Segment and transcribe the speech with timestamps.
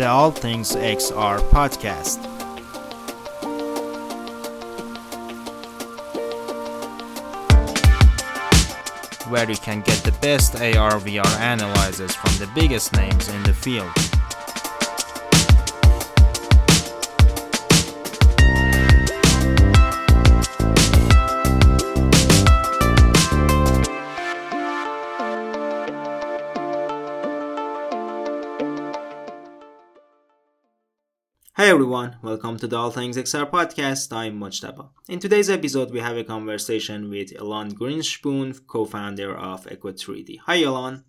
[0.00, 2.16] the All Things XR podcast.
[9.28, 13.52] Where you can get the best AR VR analyzers from the biggest names in the
[13.52, 14.09] field.
[31.80, 34.14] Everyone, welcome to the All Things XR podcast.
[34.14, 34.90] I'm Mojtaba.
[35.08, 40.40] In today's episode, we have a conversation with Elon Grinshpoon, co-founder of Echo 3D.
[40.40, 41.04] Hi Elon.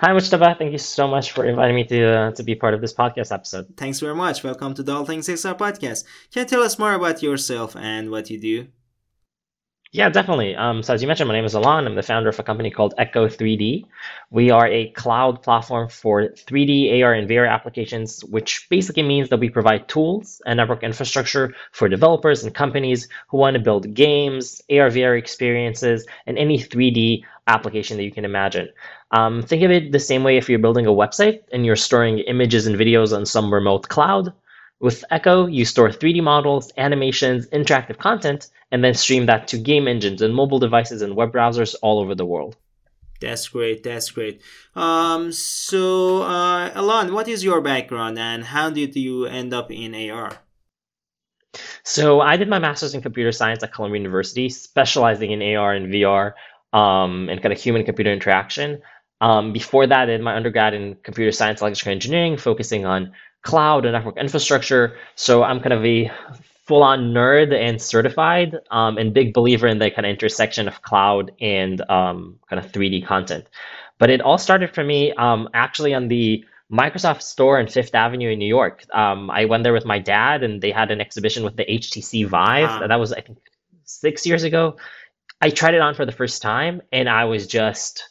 [0.00, 2.80] Hi Mojtaba, thank you so much for inviting me to uh, to be part of
[2.80, 3.66] this podcast episode.
[3.76, 4.42] Thanks very much.
[4.42, 6.02] Welcome to the All Things XR podcast.
[6.32, 8.66] Can you tell us more about yourself and what you do?
[9.94, 10.56] Yeah, definitely.
[10.56, 11.86] Um, so as you mentioned, my name is Alon.
[11.86, 13.86] I'm the founder of a company called Echo 3D.
[14.30, 19.38] We are a cloud platform for 3D, AR, and VR applications, which basically means that
[19.38, 24.60] we provide tools and network infrastructure for developers and companies who want to build games,
[24.68, 28.68] AR, VR experiences, and any 3D application that you can imagine.
[29.12, 32.18] Um, think of it the same way if you're building a website and you're storing
[32.18, 34.32] images and videos on some remote cloud.
[34.84, 39.88] With Echo, you store 3D models, animations, interactive content, and then stream that to game
[39.88, 42.54] engines and mobile devices and web browsers all over the world.
[43.18, 43.82] That's great.
[43.82, 44.42] That's great.
[44.76, 49.94] Um, so, uh, Alon, what is your background and how did you end up in
[50.10, 50.36] AR?
[51.82, 55.90] So, I did my master's in computer science at Columbia University, specializing in AR and
[55.90, 56.34] VR
[56.74, 58.82] um, and kind of human computer interaction.
[59.22, 63.12] Um, before that, I did my undergrad in computer science, electrical engineering, focusing on
[63.44, 64.96] cloud and network infrastructure.
[65.14, 66.10] So, I'm kind of a
[66.66, 70.82] full on nerd and certified um, and big believer in the kind of intersection of
[70.82, 73.46] cloud and um, kind of 3D content.
[73.98, 78.30] But it all started for me um, actually on the Microsoft store in Fifth Avenue
[78.30, 78.84] in New York.
[78.94, 82.26] Um, I went there with my dad and they had an exhibition with the HTC
[82.26, 82.64] Vive.
[82.64, 82.86] Uh-huh.
[82.86, 83.38] That was, I think,
[83.84, 84.76] six years ago.
[85.40, 88.08] I tried it on for the first time and I was just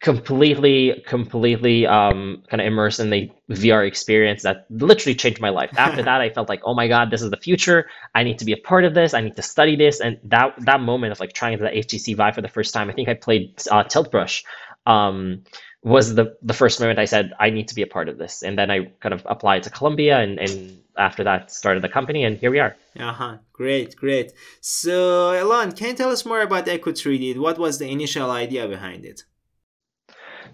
[0.00, 5.70] completely completely um, kind of immersed in the vr experience that literally changed my life.
[5.76, 7.86] After that i felt like oh my god this is the future.
[8.14, 9.12] I need to be a part of this.
[9.12, 10.00] I need to study this.
[10.00, 12.92] And that that moment of like trying the htc vive for the first time i
[12.92, 14.42] think i played uh, tilt brush
[14.86, 15.44] um,
[15.82, 18.42] was the the first moment i said i need to be a part of this.
[18.42, 22.24] And then i kind of applied to columbia and, and after that started the company
[22.24, 22.74] and here we are.
[22.98, 23.36] Uh-huh.
[23.52, 24.32] Great great.
[24.62, 28.66] So elon can you tell us more about echo 3d what was the initial idea
[28.66, 29.24] behind it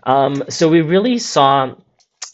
[0.07, 1.75] um, so we really saw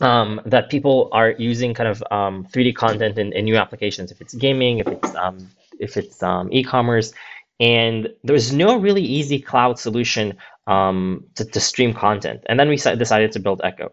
[0.00, 4.20] um, that people are using kind of um, 3D content in, in, new applications, if
[4.20, 7.12] it's gaming, if it's um, if it's um, e-commerce,
[7.60, 12.42] and there's no really easy cloud solution um, to, to stream content.
[12.46, 13.92] And then we decided to build Echo.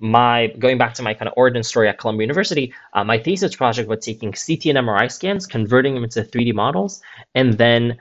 [0.00, 3.54] my going back to my kind of origin story at Columbia University, uh, my thesis
[3.54, 7.02] project was taking CT and MRI scans, converting them into 3D models,
[7.34, 7.98] and then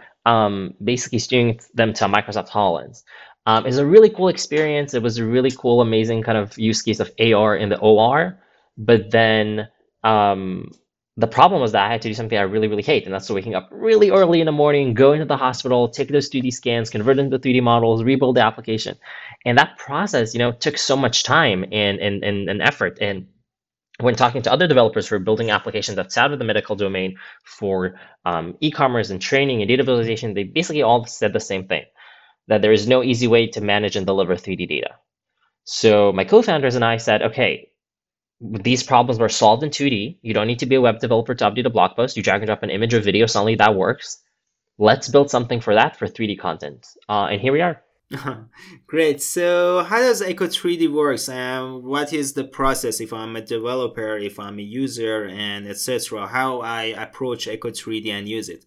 [0.84, 3.04] basically streaming them to Microsoft HoloLens.
[3.47, 4.94] Um, it's a really cool experience.
[4.94, 8.38] It was a really cool, amazing kind of use case of AR in the OR.
[8.78, 9.69] But then
[10.03, 10.72] um,
[11.16, 13.30] the problem was that I had to do something I really, really hate, and that's
[13.30, 16.90] waking up really early in the morning, go into the hospital, take those 2D scans,
[16.90, 18.97] convert them into 3D models, rebuild the application.
[19.46, 22.97] And that process, you know, took so much time and, and, and, and effort.
[23.00, 23.28] And
[24.02, 27.16] when talking to other developers who are building applications outside of the medical domain
[27.46, 31.86] for um, e-commerce and training and data visualization, they basically all said the same thing
[32.47, 34.96] that there is no easy way to manage and deliver 3D data.
[35.63, 37.69] So my co-founders and I said, okay,
[38.40, 40.19] these problems were solved in 2D.
[40.22, 42.16] You don't need to be a web developer to update a blog post.
[42.16, 44.24] You drag and drop an image or video, suddenly that works.
[44.78, 46.88] Let's build something for that for 3D content.
[47.09, 47.81] Uh, and here we are.
[48.88, 49.22] Great.
[49.22, 54.18] So, how does Echo 3D works, and what is the process if I'm a developer,
[54.18, 56.28] if I'm a user, and etc.
[56.28, 58.66] How I approach Echo 3D and use it?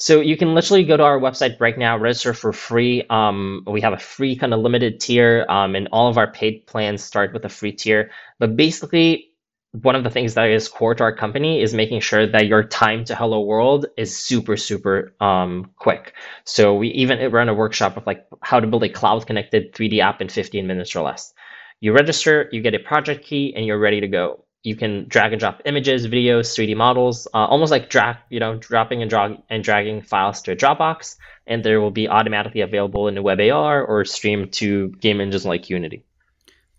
[0.00, 3.04] So you can literally go to our website right now, register for free.
[3.10, 6.66] Um, we have a free kind of limited tier, um, and all of our paid
[6.66, 8.10] plans start with a free tier.
[8.38, 9.30] But basically,
[9.72, 12.64] one of the things that is core to our company is making sure that your
[12.64, 16.14] time to hello world is super super um, quick
[16.44, 20.00] so we even run a workshop of like how to build a cloud connected 3d
[20.00, 21.32] app in 15 minutes or less
[21.80, 25.32] you register you get a project key and you're ready to go you can drag
[25.32, 29.38] and drop images, videos, 3D models, uh, almost like drag, you know, dropping and, drag
[29.48, 31.16] and dragging files to a Dropbox,
[31.46, 35.70] and there will be automatically available in a WebAR or streamed to game engines like
[35.70, 36.04] Unity.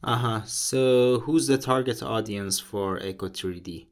[0.03, 0.41] Uh huh.
[0.45, 3.87] So, who's the target audience for Echo 3D?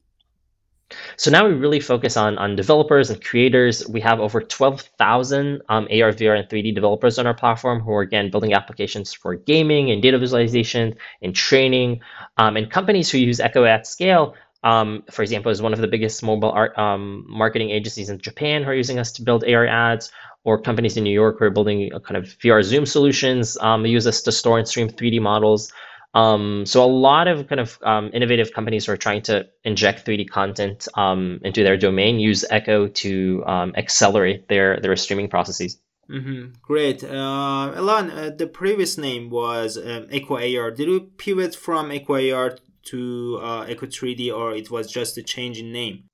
[1.18, 3.88] So now we really focus on, on developers and creators.
[3.88, 8.02] We have over 12,000 um, AR, VR, and 3D developers on our platform who are,
[8.02, 12.02] again, building applications for gaming and data visualization and training.
[12.38, 15.88] Um, and companies who use Echo at scale, um, for example, is one of the
[15.88, 19.68] biggest mobile art um, marketing agencies in Japan who are using us to build AR
[19.68, 20.12] ads,
[20.44, 23.58] or companies in New York who are building kind of VR Zoom solutions.
[23.62, 25.72] Um, they use us to store and stream 3D models.
[26.14, 30.06] Um, so a lot of kind of um, innovative companies who are trying to inject
[30.06, 35.78] 3D content um, into their domain use Echo to um, accelerate their their streaming processes.
[36.10, 36.54] Mm-hmm.
[36.64, 37.72] Great, uh.
[37.76, 40.72] Uh, the previous name was um, Echo AR.
[40.72, 45.24] Did you pivot from Echo AR to uh, Echo 3D, or it was just a
[45.24, 46.06] change in name?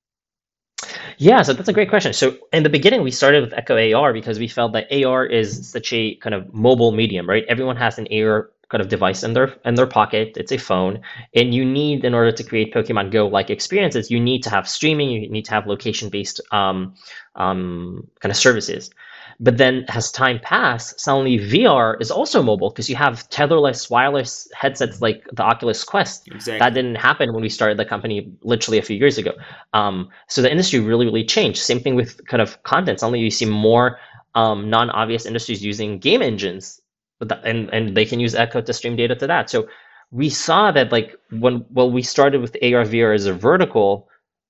[1.18, 2.12] Yeah, so that's a great question.
[2.12, 5.68] So in the beginning, we started with Echo AR because we felt that AR is
[5.70, 7.44] such a kind of mobile medium, right?
[7.48, 10.36] Everyone has an AR kind of device in their in their pocket.
[10.36, 11.00] It's a phone,
[11.34, 14.68] and you need in order to create Pokemon Go like experiences, you need to have
[14.68, 15.10] streaming.
[15.10, 16.94] You need to have location based um,
[17.36, 18.90] um, kind of services.
[19.38, 24.48] But then as time passed, suddenly VR is also mobile because you have tetherless wireless
[24.54, 26.28] headsets like the Oculus Quest.
[26.28, 26.58] Exactly.
[26.58, 29.32] That didn't happen when we started the company literally a few years ago.
[29.74, 31.58] Um, so the industry really, really changed.
[31.58, 33.00] Same thing with kind of content.
[33.00, 33.98] Suddenly you see more
[34.34, 36.80] um, non-obvious industries using game engines
[37.20, 39.50] and and they can use Echo to stream data to that.
[39.50, 39.68] So
[40.10, 44.08] we saw that like when well we started with AR VR as a vertical.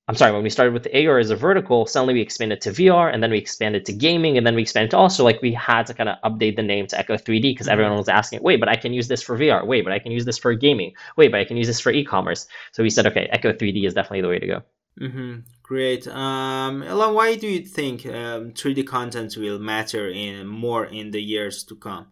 [0.08, 3.12] I'm sorry, when we started with AR as a vertical, suddenly we expanded to VR,
[3.12, 5.84] and then we expanded to gaming, and then we expanded to also like we had
[5.86, 8.68] to kind of update the name to Echo 3D because everyone was asking, wait, but
[8.68, 9.66] I can use this for VR.
[9.66, 10.92] Wait, but I can use this for gaming.
[11.16, 12.46] Wait, but I can use this for e-commerce.
[12.70, 14.62] So we said, okay, Echo 3D is definitely the way to go.
[15.00, 15.40] Mm-hmm.
[15.62, 16.06] Great.
[16.06, 21.20] Um, Elan, why do you think um, 3D content will matter in more in the
[21.20, 22.06] years to come?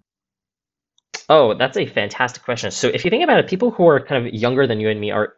[1.29, 2.71] Oh, that's a fantastic question.
[2.71, 5.01] So if you think about it, people who are kind of younger than you and
[5.01, 5.35] me are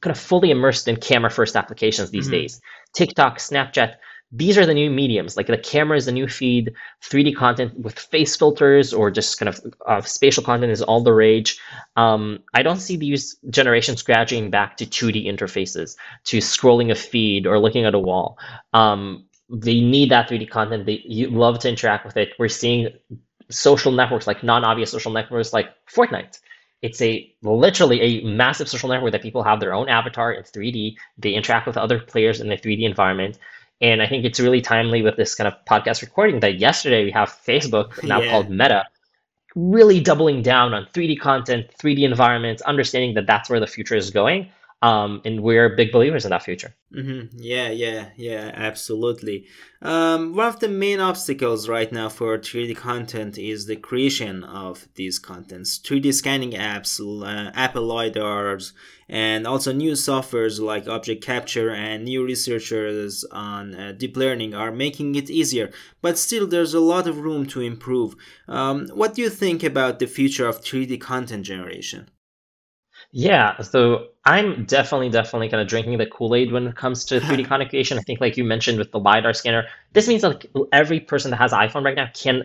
[0.00, 2.32] kind of fully immersed in camera first applications these mm-hmm.
[2.32, 2.60] days.
[2.94, 3.94] TikTok, Snapchat,
[4.32, 5.36] these are the new mediums.
[5.36, 6.72] Like the camera is the new feed,
[7.04, 11.12] 3D content with face filters or just kind of uh, spatial content is all the
[11.12, 11.60] rage.
[11.96, 17.46] Um, I don't see these generations graduating back to 2D interfaces, to scrolling a feed
[17.46, 18.38] or looking at a wall.
[18.72, 20.86] Um, they need that 3D content.
[20.86, 22.30] They you love to interact with it.
[22.38, 22.88] We're seeing
[23.52, 26.38] social networks, like non-obvious social networks like Fortnite.
[26.82, 30.96] It's a literally a massive social network that people have their own avatar in 3D.
[31.18, 33.38] They interact with other players in the 3D environment.
[33.80, 37.10] And I think it's really timely with this kind of podcast recording that yesterday we
[37.12, 38.30] have Facebook, now yeah.
[38.30, 38.84] called Meta,
[39.54, 44.10] really doubling down on 3D content, 3D environments, understanding that that's where the future is
[44.10, 44.50] going
[44.82, 46.74] um, and we're big believers in that future.
[46.92, 47.36] Mm-hmm.
[47.38, 49.46] Yeah, yeah, yeah, absolutely.
[49.80, 54.88] Um, one of the main obstacles right now for 3D content is the creation of
[54.96, 55.78] these contents.
[55.78, 58.72] 3D scanning apps, uh, Apple LiDARs,
[59.08, 64.72] and also new softwares like Object Capture and new researchers on uh, deep learning are
[64.72, 65.70] making it easier.
[66.00, 68.16] But still, there's a lot of room to improve.
[68.48, 72.08] Um, what do you think about the future of 3D content generation?
[73.14, 77.44] Yeah, so I'm definitely, definitely kind of drinking the Kool-Aid when it comes to 3D
[77.44, 77.98] content creation.
[77.98, 81.36] I think, like you mentioned with the LiDAR scanner, this means like every person that
[81.36, 82.44] has an iPhone right now can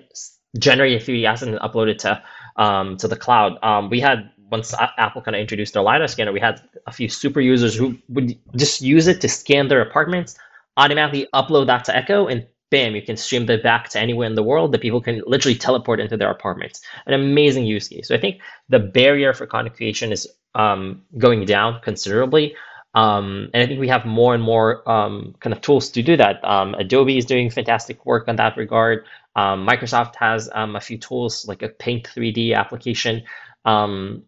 [0.60, 2.22] generate a 3D asset and upload it to
[2.58, 3.58] um, to the cloud.
[3.64, 7.08] Um, we had once Apple kind of introduced their LiDAR scanner, we had a few
[7.08, 10.38] super users who would just use it to scan their apartments,
[10.75, 14.36] automatically upload that to Echo, and bam, you can stream that back to anywhere in
[14.36, 16.81] the world that people can literally teleport into their apartments.
[17.06, 18.08] An amazing use case.
[18.08, 22.56] So I think the barrier for content creation is um, going down considerably.
[22.94, 26.18] Um, and I think we have more and more um, kind of tools to do
[26.18, 26.44] that.
[26.44, 29.06] Um, Adobe is doing fantastic work on that regard.
[29.36, 33.24] Um, Microsoft has um, a few tools like a Paint 3D application.
[33.65, 34.22] so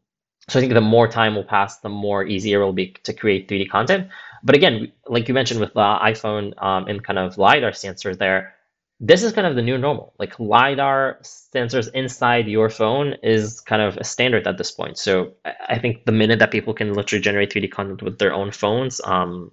[0.56, 3.48] I think the more time will pass, the more easier it will be to create
[3.48, 4.10] 3D content.
[4.44, 8.56] But again, like you mentioned with the iPhone and kind of LiDAR sensors there,
[9.00, 10.14] this is kind of the new normal.
[10.20, 14.98] Like LiDAR sensors inside your phone is kind of a standard at this point.
[14.98, 18.52] So I think the minute that people can literally generate 3D content with their own
[18.52, 19.52] phones, um,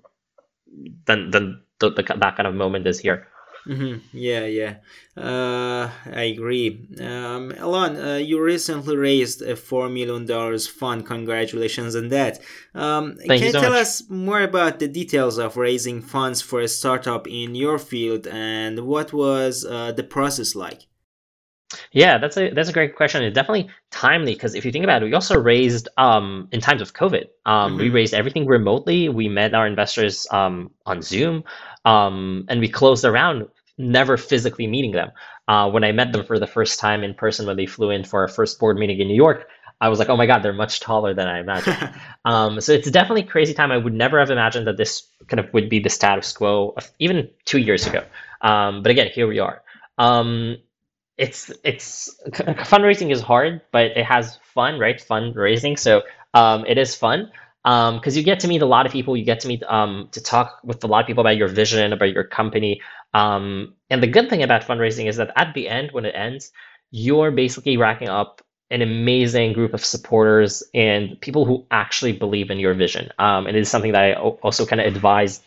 [1.06, 3.28] then then the, the, that kind of moment is here.
[3.66, 4.16] Mm-hmm.
[4.16, 4.74] Yeah, yeah,
[5.16, 6.86] uh, I agree.
[7.00, 11.04] Um, Elan, uh, you recently raised a four million dollars fund.
[11.04, 12.38] Congratulations on that.
[12.74, 13.80] Um, can you, so tell much.
[13.80, 18.86] us more about the details of raising funds for a startup in your field and
[18.86, 20.86] what was uh, the process like?
[21.90, 23.24] Yeah, that's a that's a great question.
[23.24, 26.80] It's definitely timely because if you think about it, we also raised um, in times
[26.80, 27.24] of COVID.
[27.44, 27.78] Um, mm-hmm.
[27.78, 29.08] We raised everything remotely.
[29.08, 31.42] We met our investors um, on Zoom,
[31.84, 35.10] um, and we closed around never physically meeting them.
[35.48, 38.04] Uh, when I met them for the first time in person when they flew in
[38.04, 39.48] for our first board meeting in New York,
[39.80, 41.92] I was like, oh my God, they're much taller than I imagined.
[42.24, 43.70] um, so it's definitely a crazy time.
[43.70, 46.90] I would never have imagined that this kind of would be the status quo of
[46.98, 48.04] even two years ago.
[48.40, 49.62] Um, but again, here we are.
[49.98, 50.56] Um,
[51.18, 54.98] it's it's fundraising is hard, but it has fun, right?
[54.98, 56.02] Fundraising, so
[56.34, 57.30] um, it is fun
[57.66, 59.16] because um, you get to meet a lot of people.
[59.16, 61.92] You get to meet um, to talk with a lot of people about your vision,
[61.92, 62.80] about your company.
[63.12, 66.52] Um, and the good thing about fundraising is that at the end, when it ends,
[66.92, 72.60] you're basically racking up an amazing group of supporters and people who actually believe in
[72.60, 73.10] your vision.
[73.18, 75.42] Um, and it is something that I also kind of advise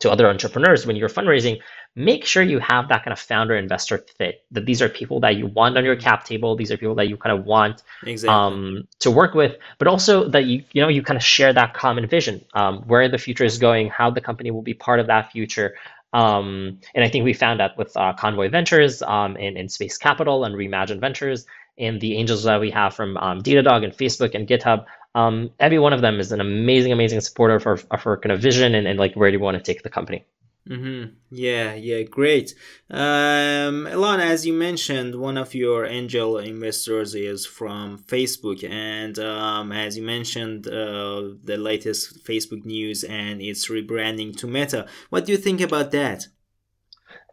[0.00, 1.60] to other entrepreneurs when you're fundraising
[1.94, 5.36] make sure you have that kind of founder investor fit that these are people that
[5.36, 8.34] you want on your cap table these are people that you kind of want exactly.
[8.34, 11.74] um, to work with but also that you you know you kind of share that
[11.74, 15.06] common vision um, where the future is going how the company will be part of
[15.06, 15.74] that future
[16.12, 19.96] um, and I think we found that with uh, Konvoy Ventures um, and, and Space
[19.96, 21.46] Capital and Remagine Ventures
[21.78, 24.84] and the angels that we have from um, Datadog and Facebook and GitHub.
[25.14, 28.40] Um, every one of them is an amazing, amazing supporter of our, of kind of
[28.40, 30.24] vision and, and like where do you want to take the company.
[30.68, 31.14] Mm-hmm.
[31.30, 32.54] Yeah, yeah, great.
[32.88, 39.72] Um, Elon, as you mentioned, one of your angel investors is from Facebook, and um,
[39.72, 44.86] as you mentioned, uh, the latest Facebook news and its rebranding to Meta.
[45.10, 46.28] What do you think about that?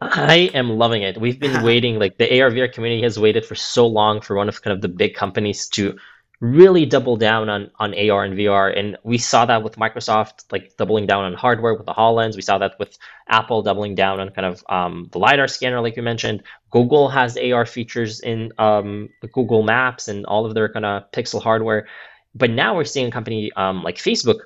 [0.00, 1.20] I am loving it.
[1.20, 4.60] We've been waiting, like the ARVR community has waited for so long for one of
[4.60, 5.96] kind of the big companies to
[6.40, 10.76] really double down on on AR and VR, and we saw that with Microsoft like
[10.76, 12.34] doubling down on hardware with the Hololens.
[12.34, 12.96] We saw that with
[13.28, 16.42] Apple doubling down on kind of um, the lidar scanner, like you mentioned.
[16.70, 21.42] Google has AR features in um, Google Maps and all of their kind of Pixel
[21.42, 21.86] hardware,
[22.34, 24.40] but now we're seeing a company um, like Facebook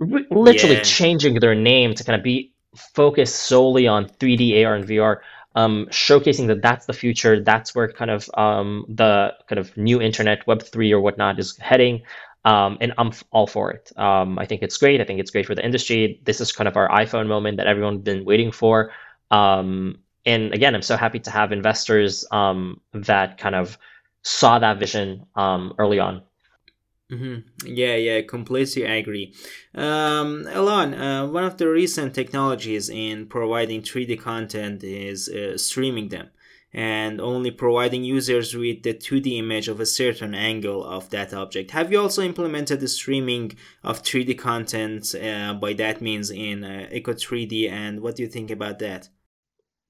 [0.00, 0.82] r- literally yeah.
[0.82, 5.18] changing their name to kind of be focused solely on 3D AR and VR
[5.54, 7.40] um, showcasing that that's the future.
[7.40, 11.56] That's where kind of um, the kind of new internet, Web three or whatnot, is
[11.58, 12.02] heading.
[12.44, 13.92] Um, and I'm all for it.
[13.98, 15.00] Um, I think it's great.
[15.00, 16.20] I think it's great for the industry.
[16.24, 18.92] This is kind of our iPhone moment that everyone's been waiting for.
[19.30, 23.76] Um, and again, I'm so happy to have investors um, that kind of
[24.22, 26.22] saw that vision early on.
[27.10, 27.66] Mm-hmm.
[27.66, 29.34] Yeah, yeah, completely agree.
[29.74, 36.08] Um, Elon, uh, one of the recent technologies in providing 3D content is uh, streaming
[36.08, 36.30] them
[36.72, 41.72] and only providing users with the 2D image of a certain angle of that object.
[41.72, 46.86] Have you also implemented the streaming of 3D content uh, by that means in uh,
[46.92, 49.08] Echo 3D and what do you think about that?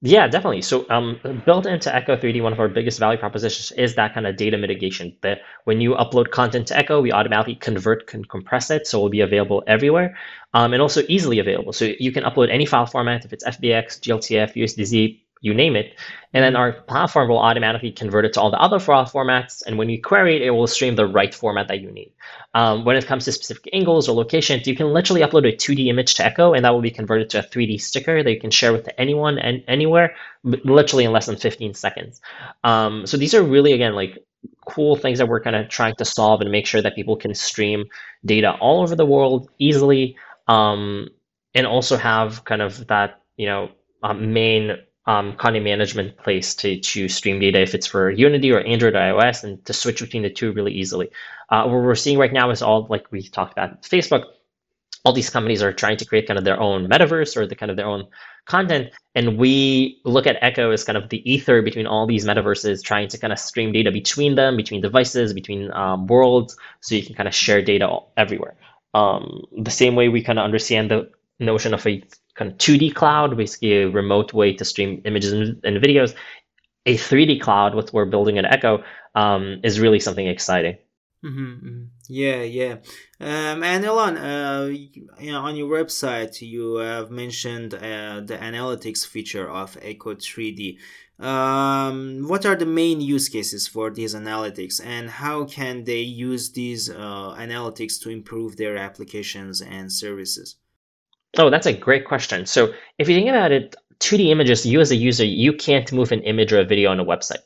[0.03, 0.63] Yeah, definitely.
[0.63, 4.25] So um, built into Echo 3D, one of our biggest value propositions is that kind
[4.25, 5.15] of data mitigation.
[5.21, 9.01] That when you upload content to Echo, we automatically convert and compress it, so it
[9.03, 10.17] will be available everywhere,
[10.55, 11.71] um, and also easily available.
[11.71, 15.95] So you can upload any file format, if it's FBX, GLTF, USDZ, you name it.
[16.33, 19.63] And then our platform will automatically convert it to all the other file formats.
[19.65, 22.13] And when you query it, it will stream the right format that you need.
[22.53, 25.87] Um, when it comes to specific angles or locations, you can literally upload a 2D
[25.87, 28.51] image to Echo, and that will be converted to a 3D sticker that you can
[28.51, 32.21] share with anyone and anywhere, literally in less than 15 seconds.
[32.63, 34.23] Um, so these are really, again, like
[34.65, 37.33] cool things that we're kind of trying to solve and make sure that people can
[37.33, 37.85] stream
[38.25, 40.15] data all over the world easily
[40.47, 41.09] um,
[41.55, 43.69] and also have kind of that, you know,
[44.03, 48.61] um, main um, content management place to, to stream data if it's for Unity or
[48.61, 51.09] Android or iOS and to switch between the two really easily.
[51.49, 54.25] Uh, what we're seeing right now is all like we talked about Facebook.
[55.03, 57.71] All these companies are trying to create kind of their own metaverse or the kind
[57.71, 58.07] of their own
[58.45, 62.83] content, and we look at Echo as kind of the ether between all these metaverses,
[62.83, 67.03] trying to kind of stream data between them, between devices, between um, worlds, so you
[67.03, 68.55] can kind of share data everywhere.
[68.93, 71.09] Um, the same way we kind of understand the
[71.41, 72.03] notion of a
[72.35, 76.15] kind of 2D cloud, basically a remote way to stream images and, and videos.
[76.85, 78.83] A 3D cloud, what we're building at Echo,
[79.13, 80.77] um, is really something exciting.
[81.23, 81.83] Mm-hmm, mm-hmm.
[82.09, 82.77] Yeah, yeah.
[83.19, 89.05] Um, and Elon, uh, you know, on your website, you have mentioned uh, the analytics
[89.05, 90.77] feature of Echo 3D.
[91.19, 96.51] Um, what are the main use cases for these analytics, and how can they use
[96.53, 100.55] these uh, analytics to improve their applications and services?
[101.37, 102.45] Oh, that's a great question.
[102.45, 106.11] So if you think about it, 2D images, you as a user, you can't move
[106.11, 107.43] an image or a video on a website.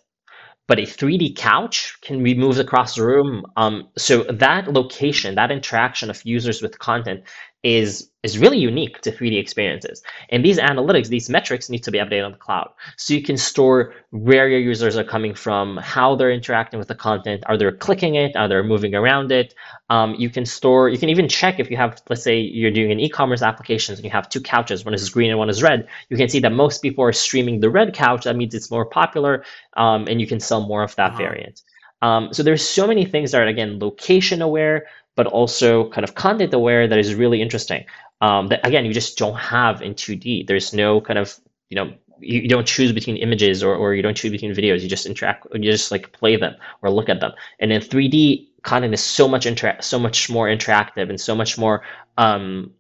[0.68, 3.46] But a 3D couch can be moved across the room.
[3.56, 7.24] Um, so that location, that interaction of users with content
[7.66, 10.02] is is really unique to 3D experiences.
[10.30, 12.70] And these analytics, these metrics need to be updated on the cloud.
[12.98, 16.96] So you can store where your users are coming from, how they're interacting with the
[16.96, 19.54] content, are they clicking it, are they moving around it.
[19.90, 22.92] Um, you can store, you can even check if you have, let's say you're doing
[22.92, 25.88] an e-commerce application and you have two couches, one is green and one is red.
[26.10, 28.24] You can see that most people are streaming the red couch.
[28.24, 29.44] That means it's more popular
[29.78, 31.18] um, and you can sell more of that uh-huh.
[31.18, 31.62] variant.
[32.02, 36.16] Um, so there's so many things that are again location aware, but also kind of
[36.16, 37.86] content aware that is really interesting.
[38.22, 40.48] Um, that again you just don't have in 2D.
[40.48, 41.36] There's no kind of
[41.70, 44.82] you know you, don't choose between images or, or you don't choose between videos.
[44.82, 45.48] You just interact.
[45.54, 47.34] You just like play them or look at them.
[47.60, 51.58] And in 3D, content is so much inter- so much more interactive and so much
[51.58, 51.84] more
[52.18, 52.74] um,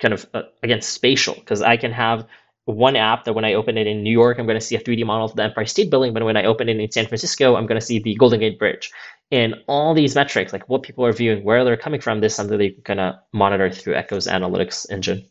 [0.00, 2.26] kind of uh, again spatial because I can have
[2.64, 4.80] one app that when I open it in New York, I'm going to see a
[4.80, 7.56] 3D model of the Empire State Building, but when I open it in San Francisco,
[7.56, 8.90] I'm going to see the Golden Gate Bridge.
[9.30, 12.36] And all these metrics, like what people are viewing, where they're coming from, this is
[12.36, 15.26] something they can kind of monitor through Echo's analytics engine.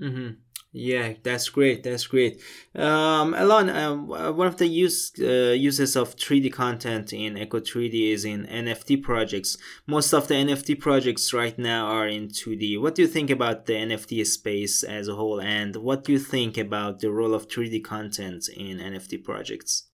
[0.00, 0.34] Mm-hmm.
[0.74, 1.82] Yeah, that's great.
[1.82, 2.40] That's great.
[2.74, 8.12] Um, Alon, um, one of the use uh, uses of 3D content in Echo 3D
[8.12, 9.58] is in NFT projects.
[9.86, 12.80] Most of the NFT projects right now are in 2D.
[12.80, 16.18] What do you think about the NFT space as a whole, and what do you
[16.18, 19.91] think about the role of 3D content in NFT projects?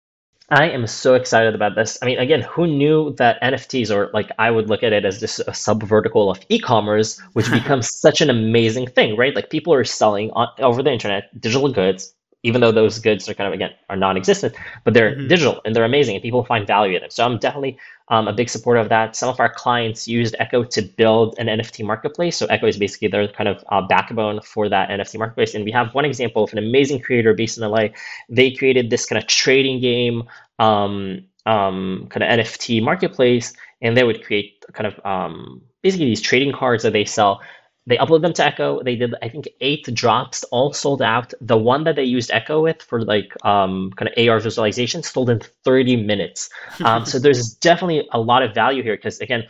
[0.49, 1.97] I am so excited about this.
[2.01, 5.19] I mean, again, who knew that NFTs, or like I would look at it as
[5.19, 9.35] just a sub vertical of e commerce, which becomes such an amazing thing, right?
[9.35, 12.13] Like people are selling on, over the internet digital goods,
[12.45, 15.27] even though those goods are kind of, again, are non existent, but they're mm-hmm.
[15.27, 17.09] digital and they're amazing and people find value in them.
[17.09, 17.77] So I'm definitely
[18.09, 19.15] um, a big supporter of that.
[19.15, 22.37] Some of our clients used Echo to build an NFT marketplace.
[22.37, 25.55] So Echo is basically their kind of uh, backbone for that NFT marketplace.
[25.55, 27.87] And we have one example of an amazing creator based in LA.
[28.29, 30.23] They created this kind of trading game,
[30.59, 36.21] um, um, kind of NFT marketplace, and they would create kind of um, basically these
[36.21, 37.41] trading cards that they sell
[37.87, 38.81] they upload them to Echo.
[38.81, 41.33] They did, I think, eight drops, all sold out.
[41.39, 45.29] The one that they used Echo with for like um, kind of AR visualization sold
[45.29, 46.49] in 30 minutes.
[46.85, 49.45] Um, so there's definitely a lot of value here because, again,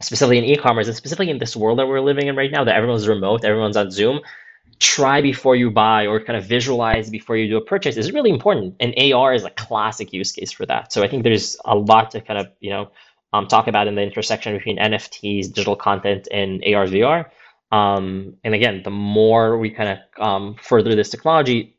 [0.00, 2.76] specifically in e-commerce and specifically in this world that we're living in right now, that
[2.76, 4.20] everyone's remote, everyone's on Zoom.
[4.78, 8.30] Try before you buy or kind of visualize before you do a purchase is really
[8.30, 8.76] important.
[8.80, 10.92] And AR is a classic use case for that.
[10.92, 12.90] So I think there's a lot to kind of you know
[13.32, 17.26] um, talk about in the intersection between NFTs, digital content, and AR VR.
[17.72, 21.76] Um, and again, the more we kind of um, further this technology,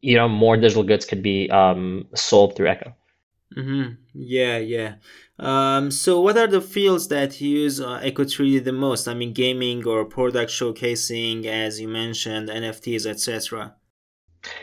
[0.00, 2.94] you know, more digital goods could be um, sold through Echo.
[3.56, 3.94] Mm-hmm.
[4.14, 4.94] Yeah, yeah.
[5.38, 9.06] Um, so, what are the fields that use uh, Echo 3D the most?
[9.06, 13.74] I mean, gaming or product showcasing, as you mentioned, NFTs, etc.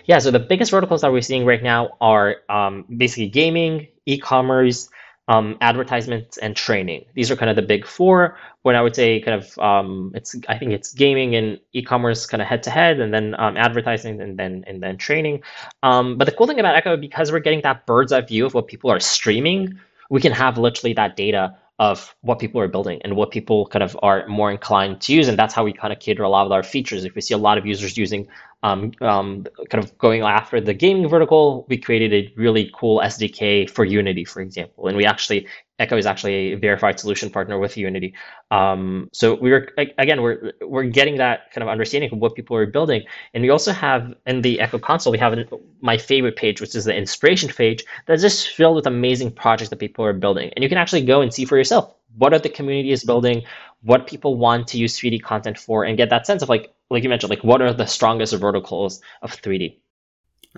[0.06, 4.90] Yeah, so the biggest verticals that we're seeing right now are um, basically gaming, e-commerce,
[5.28, 7.06] um, advertisements and training.
[7.16, 8.38] These are kind of the big four.
[8.62, 12.42] When I would say kind of um, it's I think it's gaming and e-commerce kind
[12.42, 15.42] of head to head, and then um, advertising and then and then training.
[15.84, 18.54] Um, but the cool thing about Echo because we're getting that bird's eye view of
[18.54, 23.02] what people are streaming, we can have literally that data of what people are building
[23.04, 25.28] and what people kind of are more inclined to use.
[25.28, 27.04] And that's how we kind of cater a lot of our features.
[27.04, 28.28] If we see a lot of users using
[28.64, 33.70] um, um, kind of going after the gaming vertical, we created a really cool SDK
[33.70, 34.88] for Unity, for example.
[34.88, 38.14] And we actually Echo is actually a verified solution partner with Unity.
[38.50, 42.56] Um, so we are again we're we're getting that kind of understanding of what people
[42.56, 45.46] are building, and we also have in the Echo console we have an,
[45.82, 49.80] my favorite page, which is the inspiration page, that's just filled with amazing projects that
[49.80, 52.50] people are building, and you can actually go and see for yourself what are the
[52.50, 53.44] community is building,
[53.82, 57.04] what people want to use 3D content for, and get that sense of like like
[57.04, 59.80] you mentioned, like what are the strongest verticals of 3D.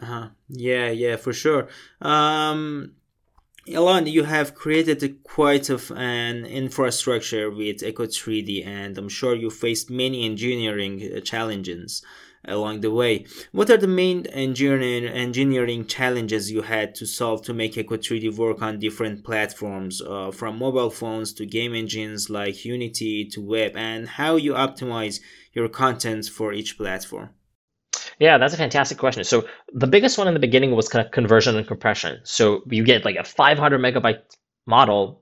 [0.01, 0.29] Uh-huh.
[0.49, 1.67] Yeah, yeah, for sure.
[2.01, 2.93] Um,
[3.73, 9.49] Alon, you have created quite of an infrastructure with Echo 3D, and I'm sure you
[9.49, 12.03] faced many engineering uh, challenges
[12.47, 13.25] along the way.
[13.51, 18.35] What are the main engineering engineering challenges you had to solve to make Echo 3D
[18.37, 23.73] work on different platforms, uh, from mobile phones to game engines like Unity to web,
[23.75, 25.19] and how you optimize
[25.53, 27.29] your content for each platform?
[28.19, 29.23] Yeah, that's a fantastic question.
[29.23, 32.19] So the biggest one in the beginning was kind of conversion and compression.
[32.23, 34.21] So you get like a 500 megabyte
[34.65, 35.21] model,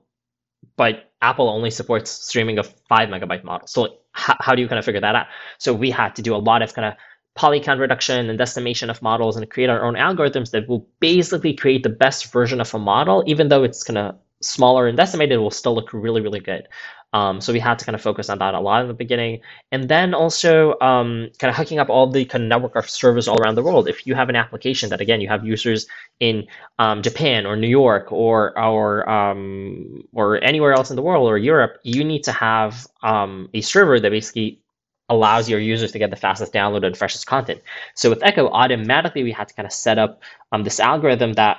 [0.76, 3.66] but Apple only supports streaming a five megabyte model.
[3.66, 5.26] So how, how do you kind of figure that out?
[5.58, 6.94] So we had to do a lot of kind of
[7.36, 11.82] polycount reduction and decimation of models and create our own algorithms that will basically create
[11.82, 15.38] the best version of a model, even though it's kind of smaller and decimated, it
[15.38, 16.68] will still look really, really good.
[17.12, 19.40] Um, so we had to kind of focus on that a lot in the beginning.
[19.72, 23.26] And then also um, kind of hooking up all the kind of network of servers
[23.26, 23.88] all around the world.
[23.88, 25.86] If you have an application that, again, you have users
[26.20, 26.46] in
[26.78, 31.38] um, Japan or New York or, or, um, or anywhere else in the world or
[31.38, 34.60] Europe, you need to have um, a server that basically
[35.08, 37.60] allows your users to get the fastest download and freshest content.
[37.94, 41.58] So with Echo, automatically we had to kind of set up um, this algorithm that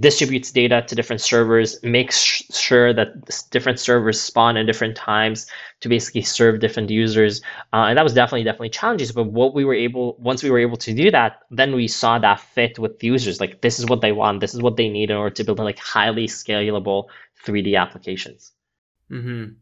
[0.00, 5.46] distributes data to different servers, makes sure that different servers spawn at different times
[5.80, 7.40] to basically serve different users.
[7.72, 9.12] Uh, and that was definitely, definitely challenges.
[9.12, 12.18] But what we were able, once we were able to do that, then we saw
[12.18, 13.40] that fit with users.
[13.40, 15.58] Like this is what they want, this is what they need in order to build
[15.58, 17.06] like highly scalable
[17.44, 18.52] 3D applications.
[19.10, 19.54] Mm-hmm.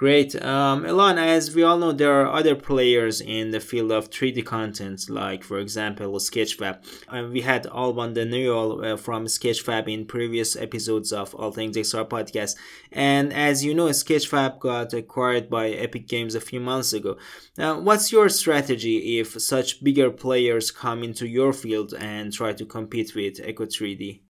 [0.00, 0.34] Great.
[0.42, 4.46] Um, Elon, as we all know, there are other players in the field of 3D
[4.46, 6.78] content, like, for example, Sketchfab.
[7.06, 12.08] Uh, we had Alban Denoyel uh, from Sketchfab in previous episodes of All Things XR
[12.08, 12.56] podcast.
[12.90, 17.18] And as you know, Sketchfab got acquired by Epic Games a few months ago.
[17.58, 22.64] Now, what's your strategy if such bigger players come into your field and try to
[22.64, 24.22] compete with Echo 3D?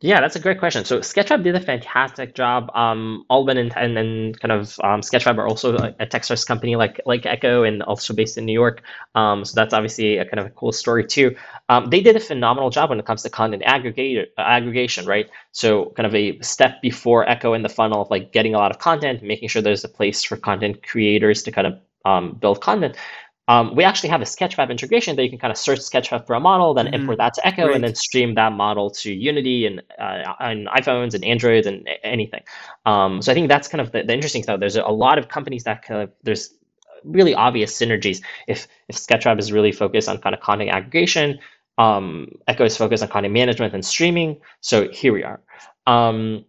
[0.00, 0.84] Yeah, that's a great question.
[0.84, 2.70] So Sketchfab did a fantastic job.
[2.76, 7.00] Um, and, and, and kind of um, Sketchfab are also a, a tech company like
[7.04, 8.82] like Echo and also based in New York.
[9.16, 11.34] Um, so that's obviously a kind of a cool story too.
[11.68, 15.28] Um, they did a phenomenal job when it comes to content aggregate, aggregation, right?
[15.50, 18.70] So kind of a step before Echo in the funnel of like getting a lot
[18.70, 22.60] of content, making sure there's a place for content creators to kind of um, build
[22.60, 22.96] content.
[23.48, 26.34] Um, we actually have a Sketchfab integration that you can kind of search Sketchfab for
[26.34, 26.94] a model, then mm-hmm.
[26.94, 31.14] import that to Echo, and then stream that model to Unity and uh, on iPhones
[31.14, 32.42] and Androids and anything.
[32.84, 34.60] Um, so I think that's kind of the, the interesting stuff.
[34.60, 36.54] There's a lot of companies that kind of there's
[37.04, 38.22] really obvious synergies.
[38.46, 41.38] If if Sketchfab is really focused on kind of content aggregation,
[41.78, 44.40] um, Echo is focused on content management and streaming.
[44.60, 45.40] So here we are.
[45.86, 46.44] Um,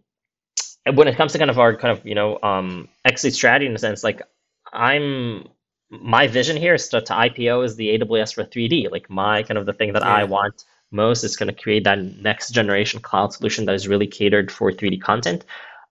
[0.94, 3.74] when it comes to kind of our kind of you know um, exit strategy in
[3.74, 4.20] a sense, like
[4.72, 5.48] I'm
[5.90, 8.90] my vision here is to, to IPO is the AWS for 3D.
[8.90, 10.14] Like my kind of the thing that yeah.
[10.14, 14.06] I want most is going to create that next generation cloud solution that is really
[14.06, 15.44] catered for 3D content.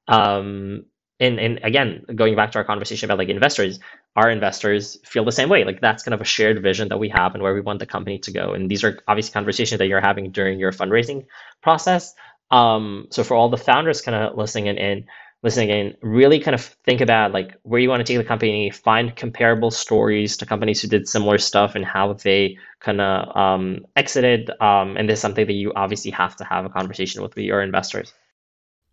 [0.07, 0.85] Um,
[1.19, 3.79] and, and again, going back to our conversation about like investors,
[4.15, 5.65] our investors feel the same way.
[5.65, 7.85] Like that's kind of a shared vision that we have and where we want the
[7.85, 8.53] company to go.
[8.53, 11.25] And these are obviously conversations that you're having during your fundraising
[11.61, 12.13] process.
[12.51, 15.05] Um, so for all the founders kind of listening in, in
[15.41, 18.69] listening again, really kind of think about like where you want to take the company,
[18.69, 23.85] find comparable stories to companies who did similar stuff and how they kind of um,
[23.95, 24.49] exited.
[24.61, 27.61] Um, and this is something that you obviously have to have a conversation with your
[27.61, 28.13] investors.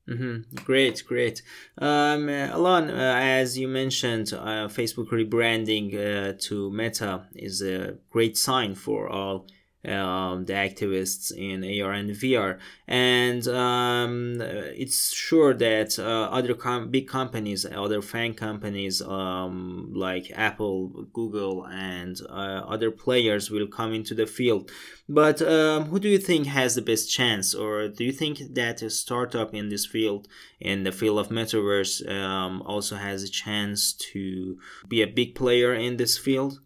[0.09, 0.55] Mm-hmm.
[0.65, 1.43] Great, great.
[1.79, 8.37] Um, Alon, uh, as you mentioned, uh, Facebook rebranding uh, to Meta is a great
[8.37, 9.49] sign for all
[9.87, 12.59] um, the activists in AR and VR.
[12.89, 20.33] And um, it's sure that uh, other com- big companies, other fan companies um, like
[20.35, 24.71] Apple, Google, and uh, other players will come into the field.
[25.09, 28.83] But um, who do you think has the best chance, or do you think that
[28.83, 30.27] a startup in this field,
[30.61, 35.73] in the field of metaverse, um, also has a chance to be a big player
[35.75, 36.61] in this field?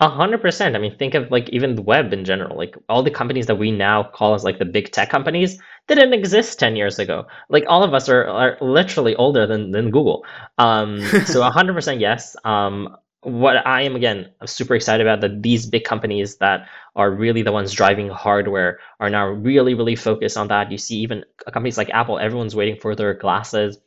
[0.00, 0.74] A hundred percent.
[0.74, 2.56] I mean, think of like even the web in general.
[2.56, 6.12] Like all the companies that we now call as like the big tech companies didn't
[6.12, 7.26] exist ten years ago.
[7.48, 10.24] Like all of us are, are literally older than than Google.
[10.58, 12.34] Um, so a hundred percent yes.
[12.44, 17.42] Um, what I am again super excited about that these big companies that are really
[17.42, 20.72] the ones driving hardware are now really really focused on that.
[20.72, 23.78] You see even companies like Apple, everyone's waiting for their glasses.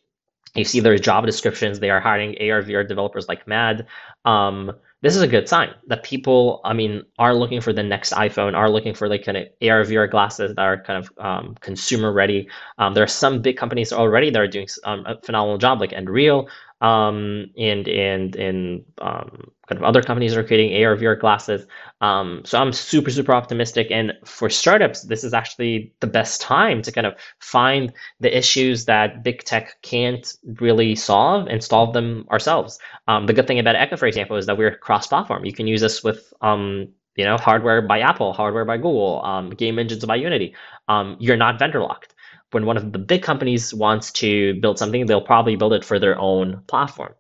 [0.56, 1.80] You see their job descriptions.
[1.80, 3.86] They are hiring AR VR developers like mad.
[4.26, 8.14] Um, this is a good sign that people, I mean, are looking for the next
[8.14, 11.56] iPhone, are looking for like kind of AR VR glasses that are kind of um,
[11.62, 12.50] consumer ready.
[12.80, 15.92] Um, there are some big companies already that are doing um, a phenomenal job, like
[15.92, 16.48] Nreal,
[16.82, 21.68] um, and and and um, kind of other companies are creating AR VR glasses.
[22.02, 26.82] Um, so I'm super super optimistic, and for startups, this is actually the best time
[26.84, 32.26] to kind of find the issues that big tech can't really solve and solve them
[32.32, 32.80] ourselves.
[33.08, 35.46] Um, the good thing about Echo, for example, is that we're cross-platform.
[35.46, 39.50] You can use this with um, you know hardware by Apple, hardware by Google, um,
[39.52, 40.56] game engines by Unity.
[40.88, 42.14] Um, you're not vendor locked
[42.52, 46.00] when one of the big companies wants to build something, they'll probably build it for
[46.00, 47.14] their own platform.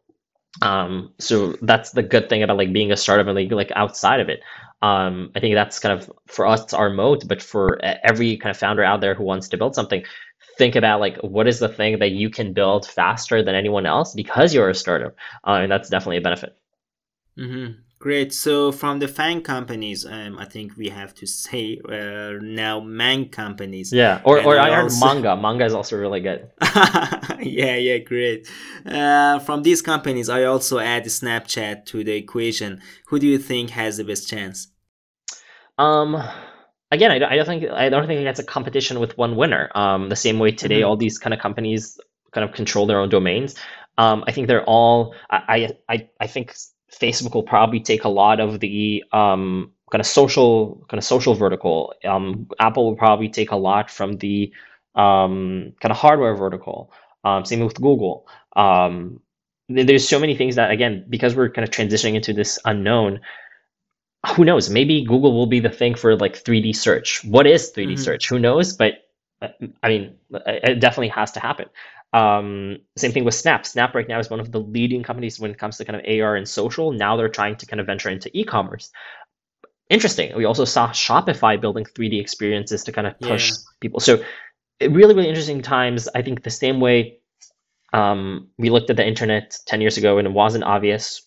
[0.62, 4.20] Um, so that's the good thing about like being a startup and like, like outside
[4.20, 4.42] of it.
[4.82, 8.58] Um, I think that's kind of for us our moat, but for every kind of
[8.58, 10.04] founder out there who wants to build something,
[10.58, 14.14] think about like what is the thing that you can build faster than anyone else
[14.14, 16.56] because you're a startup, uh, and that's definitely a benefit.
[17.38, 17.80] Mm-hmm.
[18.00, 18.32] Great.
[18.32, 23.30] So from the FAANG companies, um, I think we have to say uh, now Mang
[23.30, 23.92] companies.
[23.92, 25.06] Yeah, or, or I heard also...
[25.06, 25.36] manga.
[25.36, 26.48] Manga is also really good.
[27.42, 28.48] yeah, yeah, great.
[28.86, 32.82] Uh, from these companies, I also add Snapchat to the equation.
[33.08, 34.68] Who do you think has the best chance?
[35.80, 36.22] Um,
[36.92, 39.72] again, I don't, I don't think I don't think that's a competition with one winner.
[39.74, 40.90] Um, the same way today, mm-hmm.
[40.90, 42.00] all these kind of companies
[42.32, 43.56] kind of control their own domains.
[43.98, 45.16] Um, I think they're all.
[45.32, 46.54] I I I think
[46.91, 51.34] Facebook will probably take a lot of the um, kind of social kind of social
[51.34, 51.93] vertical.
[52.06, 54.52] Um, Apple will probably take a lot from the
[54.95, 56.91] um, kind of hardware vertical.
[57.23, 58.28] Um, same with Google.
[58.56, 59.19] Um,
[59.69, 63.19] there's so many things that again because we're kind of transitioning into this unknown
[64.36, 67.86] who knows maybe google will be the thing for like 3d search what is 3d
[67.86, 67.95] mm-hmm.
[68.02, 68.93] search who knows but
[69.41, 69.50] uh,
[69.84, 71.65] i mean it definitely has to happen
[72.13, 73.65] um, same thing with snap.
[73.65, 76.06] Snap right now is one of the leading companies when it comes to kind of
[76.22, 76.91] ar and social.
[76.91, 78.91] Now they're trying to kind of venture into e-commerce.
[79.89, 80.36] Interesting.
[80.36, 83.56] We also saw shopify building 3d experiences to kind of push yeah.
[83.82, 84.00] people.
[84.00, 84.24] So
[84.82, 86.08] really really interesting times.
[86.13, 87.20] I think the same way
[87.93, 91.22] um, we looked at the internet 10 years ago and it wasn't obvious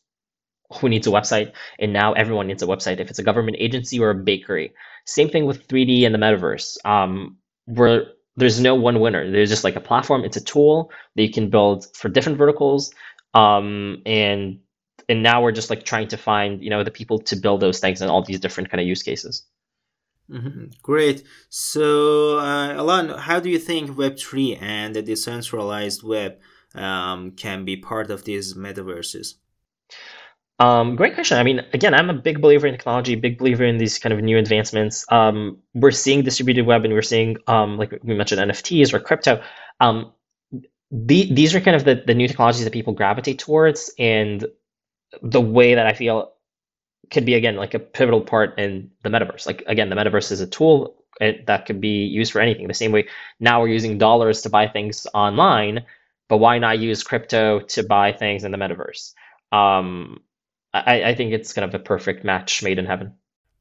[0.78, 3.00] who needs a website, and now everyone needs a website.
[3.00, 4.72] If it's a government agency or a bakery.
[5.04, 6.76] Same thing with 3D and the metaverse.
[6.84, 8.04] Um, where
[8.36, 9.30] there's no one winner.
[9.30, 10.24] There's just like a platform.
[10.24, 12.92] It's a tool that you can build for different verticals.
[13.34, 14.60] Um, and
[15.08, 17.80] and now we're just like trying to find you know the people to build those
[17.80, 19.44] things and all these different kind of use cases.
[20.30, 20.66] Mm-hmm.
[20.82, 21.24] Great.
[21.48, 26.38] So, uh, Alon, how do you think Web3 and the decentralized web
[26.74, 29.34] um, can be part of these metaverses?
[30.60, 31.38] Um, great question.
[31.38, 34.20] I mean, again, I'm a big believer in technology, big believer in these kind of
[34.20, 35.06] new advancements.
[35.10, 39.42] Um, we're seeing distributed web and we're seeing, um, like we mentioned, NFTs or crypto.
[39.80, 40.12] Um,
[40.90, 43.90] the, these are kind of the, the new technologies that people gravitate towards.
[43.98, 44.44] And
[45.22, 46.32] the way that I feel
[47.10, 49.46] could be, again, like a pivotal part in the metaverse.
[49.46, 52.68] Like, again, the metaverse is a tool that could be used for anything.
[52.68, 53.08] The same way
[53.40, 55.86] now we're using dollars to buy things online,
[56.28, 59.14] but why not use crypto to buy things in the metaverse?
[59.52, 60.20] Um,
[60.72, 63.14] I, I think it's kind of a perfect match made in heaven.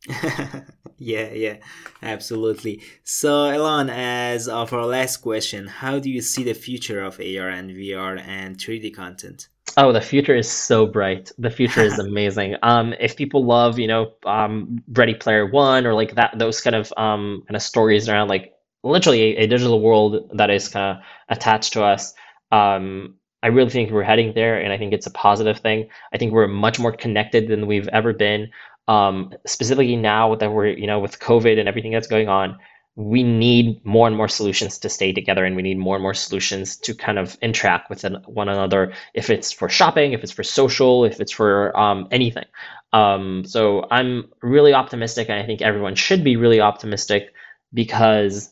[0.97, 1.57] yeah, yeah,
[2.01, 2.81] absolutely.
[3.03, 7.49] So, Elon, as of our last question, how do you see the future of AR
[7.49, 9.49] and VR and 3D content?
[9.77, 11.31] Oh, the future is so bright.
[11.37, 12.55] The future is amazing.
[12.63, 16.75] Um, if people love, you know, um, Ready Player One or like that, those kind
[16.75, 20.97] of um, kind of stories around like literally a, a digital world that is kind
[20.97, 22.13] of attached to us.
[22.51, 25.87] Um, I really think we're heading there, and I think it's a positive thing.
[26.13, 28.49] I think we're much more connected than we've ever been.
[28.87, 32.57] Um, specifically now that we're, you know, with COVID and everything that's going on,
[32.95, 36.13] we need more and more solutions to stay together, and we need more and more
[36.13, 38.91] solutions to kind of interact with one another.
[39.13, 42.45] If it's for shopping, if it's for social, if it's for um, anything.
[42.91, 47.33] Um, so I'm really optimistic, and I think everyone should be really optimistic
[47.73, 48.51] because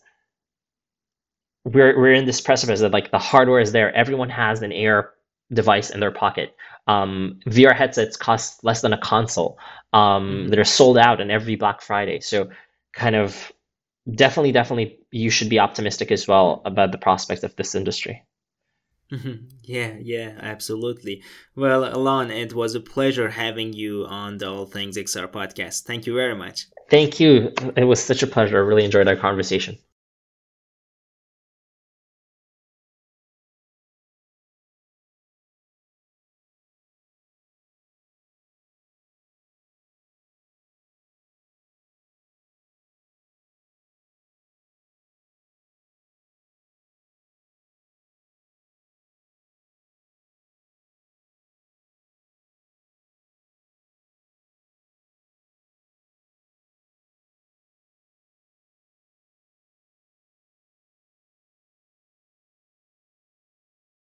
[1.67, 3.93] we're we're in this precipice that like the hardware is there.
[3.93, 5.13] Everyone has an AR
[5.51, 6.55] device in their pocket.
[6.87, 9.59] Um, VR headsets cost less than a console.
[9.91, 10.49] Um, mm-hmm.
[10.49, 12.21] They're sold out in every Black Friday.
[12.21, 12.49] So
[12.93, 13.51] kind of
[14.09, 18.23] definitely, definitely, you should be optimistic as well about the prospects of this industry.
[19.11, 19.47] Mm-hmm.
[19.63, 21.23] Yeah, yeah, absolutely.
[21.55, 25.83] Well, Alon, it was a pleasure having you on the All Things XR podcast.
[25.83, 26.67] Thank you very much.
[26.89, 27.53] Thank you.
[27.75, 28.57] It was such a pleasure.
[28.57, 29.77] I really enjoyed our conversation.